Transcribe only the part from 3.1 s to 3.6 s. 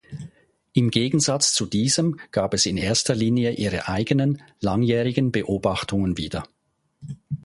Linie